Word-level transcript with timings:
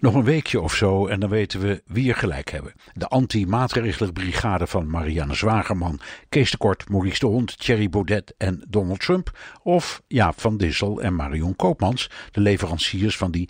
Nog 0.00 0.14
een 0.14 0.24
weekje 0.24 0.60
of 0.60 0.74
zo 0.74 1.06
en 1.06 1.20
dan 1.20 1.28
weten 1.28 1.60
we 1.60 1.82
wie 1.86 2.08
er 2.08 2.16
gelijk 2.16 2.50
hebben. 2.50 2.72
De 2.92 3.08
anti-maatregelenbrigade 3.08 4.66
van 4.66 4.90
Marianne 4.90 5.34
Zwagerman, 5.34 6.00
Kees 6.28 6.50
de 6.50 6.56
Kort, 6.56 6.88
Maurice 6.88 7.18
de 7.18 7.26
Hond, 7.26 7.58
Thierry 7.58 7.88
Baudet 7.88 8.34
en 8.38 8.64
Donald 8.68 9.00
Trump. 9.00 9.38
Of 9.62 10.02
Jaap 10.08 10.40
van 10.40 10.56
Dissel 10.56 11.00
en 11.00 11.14
Marion 11.14 11.56
Koopmans, 11.56 12.10
de 12.30 12.40
leveranciers 12.40 13.16
van 13.16 13.30
die 13.30 13.48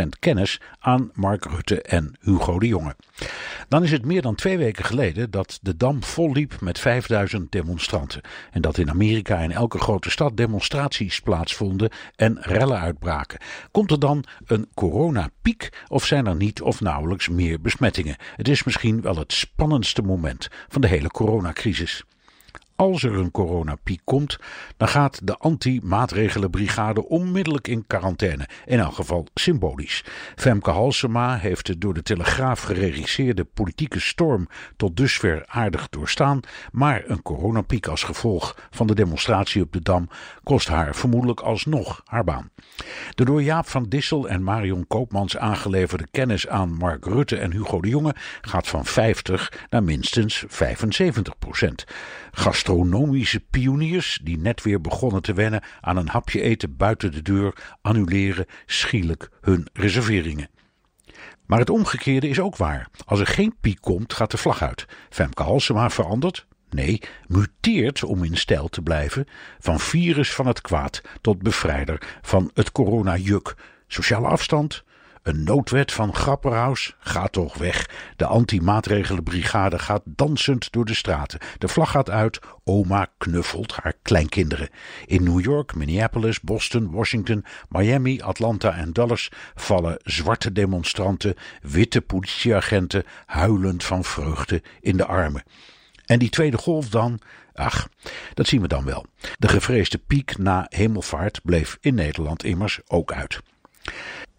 50% 0.00 0.08
kennis 0.18 0.60
aan 0.78 1.10
Mark 1.14 1.44
Rutte 1.44 1.82
en 1.82 2.16
Hugo 2.20 2.58
de 2.58 2.66
Jonge. 2.66 2.96
Dan 3.68 3.82
is 3.82 3.90
het 3.90 4.04
meer 4.04 4.22
dan 4.22 4.34
twee 4.34 4.58
weken 4.58 4.84
geleden 4.84 5.30
dat 5.30 5.58
de 5.62 5.76
Dam 5.76 6.02
volliep 6.02 6.60
met 6.60 6.78
5000 6.78 7.52
demonstranten. 7.52 8.20
En 8.50 8.60
dat 8.60 8.78
in 8.78 8.90
Amerika 8.90 9.38
in 9.38 9.52
elke 9.52 9.78
grote 9.78 10.10
stad 10.10 10.36
demonstraties 10.36 11.20
plaatsvonden 11.20 11.90
en 12.16 12.38
rellen 12.40 12.80
uitbraken. 12.80 13.40
Komt 13.70 13.90
er 13.90 14.00
dan 14.00 14.24
een 14.46 14.68
coronapiek 15.46 15.84
of 15.88 16.04
zijn 16.04 16.26
er 16.26 16.36
niet 16.36 16.62
of 16.62 16.80
nauwelijks 16.80 17.28
meer 17.28 17.60
besmettingen? 17.60 18.16
Het 18.36 18.48
is 18.48 18.64
misschien 18.64 19.00
wel 19.00 19.16
het 19.16 19.32
spannendste 19.32 20.02
moment 20.02 20.48
van 20.68 20.80
de 20.80 20.86
hele 20.86 21.08
coronacrisis. 21.08 22.04
Als 22.76 23.02
er 23.02 23.14
een 23.14 23.30
coronapiek 23.30 24.00
komt, 24.04 24.38
dan 24.76 24.88
gaat 24.88 25.20
de 25.26 25.36
anti-maatregelenbrigade 25.36 27.08
onmiddellijk 27.08 27.68
in 27.68 27.86
quarantaine. 27.86 28.48
In 28.66 28.78
elk 28.78 28.94
geval 28.94 29.26
symbolisch. 29.34 30.04
Femke 30.34 30.70
Halsema 30.70 31.36
heeft 31.36 31.66
de 31.66 31.78
door 31.78 31.94
de 31.94 32.02
Telegraaf 32.02 32.62
geregisseerde 32.62 33.44
politieke 33.44 34.00
storm 34.00 34.48
tot 34.76 34.96
dusver 34.96 35.44
aardig 35.46 35.88
doorstaan. 35.88 36.40
Maar 36.72 37.02
een 37.06 37.22
coronapiek 37.22 37.86
als 37.86 38.02
gevolg 38.02 38.56
van 38.70 38.86
de 38.86 38.94
demonstratie 38.94 39.62
op 39.62 39.72
de 39.72 39.80
Dam 39.82 40.08
kost 40.42 40.68
haar 40.68 40.94
vermoedelijk 40.94 41.40
alsnog 41.40 42.02
haar 42.04 42.24
baan. 42.24 42.50
De 43.14 43.24
door 43.24 43.42
Jaap 43.42 43.68
van 43.68 43.84
Dissel 43.88 44.28
en 44.28 44.42
Marion 44.42 44.86
Koopmans 44.86 45.36
aangeleverde 45.36 46.06
kennis 46.10 46.48
aan 46.48 46.72
Mark 46.72 47.04
Rutte 47.04 47.36
en 47.36 47.52
Hugo 47.52 47.80
de 47.80 47.88
Jonge 47.88 48.14
gaat 48.40 48.68
van 48.68 48.84
50 48.84 49.66
naar 49.70 49.82
minstens 49.82 50.44
75 50.48 51.38
procent 51.38 51.84
gastronomische 52.66 53.40
pioniers 53.40 54.18
die 54.22 54.38
net 54.38 54.62
weer 54.62 54.80
begonnen 54.80 55.22
te 55.22 55.34
wennen 55.34 55.62
aan 55.80 55.96
een 55.96 56.08
hapje 56.08 56.40
eten 56.40 56.76
buiten 56.76 57.12
de 57.12 57.22
deur, 57.22 57.76
annuleren 57.80 58.46
schielijk 58.66 59.30
hun 59.40 59.68
reserveringen. 59.72 60.48
Maar 61.46 61.58
het 61.58 61.70
omgekeerde 61.70 62.28
is 62.28 62.40
ook 62.40 62.56
waar. 62.56 62.88
Als 63.04 63.20
er 63.20 63.26
geen 63.26 63.56
piek 63.60 63.80
komt, 63.80 64.12
gaat 64.12 64.30
de 64.30 64.36
vlag 64.36 64.62
uit. 64.62 64.86
Femke 65.10 65.42
Halsema 65.42 65.90
verandert, 65.90 66.46
nee, 66.70 67.00
muteert 67.26 68.04
om 68.04 68.24
in 68.24 68.36
stijl 68.36 68.68
te 68.68 68.82
blijven, 68.82 69.26
van 69.58 69.80
virus 69.80 70.34
van 70.34 70.46
het 70.46 70.60
kwaad 70.60 71.02
tot 71.20 71.42
bevrijder 71.42 72.18
van 72.22 72.50
het 72.54 72.72
coronajuk. 72.72 73.54
Sociale 73.86 74.26
afstand, 74.26 74.84
een 75.26 75.44
noodwet 75.44 75.92
van 75.92 76.14
Grapperhaus 76.14 76.94
gaat 76.98 77.32
toch 77.32 77.56
weg. 77.58 77.90
De 78.16 78.26
anti-maatregelenbrigade 78.26 79.78
gaat 79.78 80.02
dansend 80.04 80.72
door 80.72 80.84
de 80.84 80.94
straten. 80.94 81.38
De 81.58 81.68
vlag 81.68 81.90
gaat 81.90 82.10
uit. 82.10 82.38
Oma 82.64 83.06
knuffelt 83.18 83.72
haar 83.72 83.92
kleinkinderen. 84.02 84.68
In 85.06 85.22
New 85.22 85.40
York, 85.40 85.74
Minneapolis, 85.74 86.40
Boston, 86.40 86.90
Washington, 86.90 87.44
Miami, 87.68 88.20
Atlanta 88.20 88.76
en 88.76 88.92
Dallas 88.92 89.28
vallen 89.54 89.98
zwarte 90.02 90.52
demonstranten, 90.52 91.34
witte 91.62 92.00
politieagenten 92.00 93.04
huilend 93.26 93.84
van 93.84 94.04
vreugde 94.04 94.62
in 94.80 94.96
de 94.96 95.06
armen. 95.06 95.42
En 96.04 96.18
die 96.18 96.30
tweede 96.30 96.58
golf 96.58 96.88
dan? 96.88 97.20
Ach, 97.54 97.88
dat 98.34 98.46
zien 98.46 98.60
we 98.60 98.68
dan 98.68 98.84
wel. 98.84 99.06
De 99.38 99.48
gevreesde 99.48 99.98
piek 99.98 100.38
na 100.38 100.66
hemelvaart 100.68 101.40
bleef 101.42 101.78
in 101.80 101.94
Nederland 101.94 102.44
immers 102.44 102.80
ook 102.86 103.12
uit. 103.12 103.40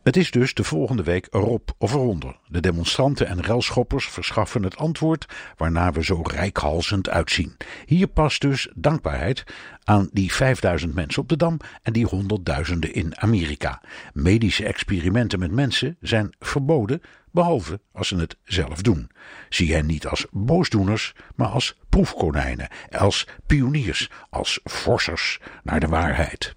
Het 0.07 0.18
is 0.18 0.31
dus 0.31 0.53
de 0.53 0.63
volgende 0.63 1.03
week 1.03 1.28
erop 1.31 1.75
of 1.78 1.94
eronder. 1.94 2.40
De 2.47 2.59
demonstranten 2.59 3.28
en 3.28 3.41
relschoppers 3.41 4.07
verschaffen 4.07 4.63
het 4.63 4.78
antwoord 4.78 5.25
waarna 5.57 5.91
we 5.91 6.03
zo 6.03 6.22
rijkhalsend 6.23 7.09
uitzien. 7.09 7.57
Hier 7.85 8.07
past 8.07 8.41
dus 8.41 8.68
dankbaarheid 8.75 9.44
aan 9.84 10.09
die 10.12 10.34
5000 10.34 10.94
mensen 10.94 11.22
op 11.22 11.29
de 11.29 11.38
Dam 11.38 11.59
en 11.81 11.94
die 11.94 12.06
honderdduizenden 12.06 12.94
in 12.94 13.18
Amerika. 13.18 13.81
Medische 14.13 14.66
experimenten 14.66 15.40
met 15.40 15.51
mensen 15.51 15.97
zijn 16.01 16.35
verboden, 16.39 17.01
behalve 17.31 17.79
als 17.91 18.07
ze 18.07 18.16
het 18.16 18.38
zelf 18.44 18.81
doen. 18.81 19.09
Zie 19.50 19.74
hen 19.74 19.85
niet 19.85 20.07
als 20.07 20.25
boosdoeners, 20.31 21.13
maar 21.35 21.47
als 21.47 21.78
proefkonijnen, 21.89 22.68
als 22.97 23.28
pioniers, 23.45 24.09
als 24.29 24.59
forsers 24.63 25.39
naar 25.63 25.79
de 25.79 25.88
waarheid. 25.88 26.56